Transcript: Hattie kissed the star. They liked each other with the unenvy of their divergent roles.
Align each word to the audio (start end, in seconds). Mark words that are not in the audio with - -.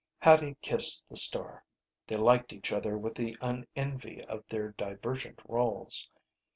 Hattie 0.17 0.57
kissed 0.63 1.07
the 1.09 1.15
star. 1.15 1.63
They 2.07 2.15
liked 2.15 2.51
each 2.53 2.71
other 2.73 2.97
with 2.97 3.13
the 3.13 3.37
unenvy 3.39 4.25
of 4.25 4.43
their 4.49 4.69
divergent 4.69 5.39
roles. 5.47 6.09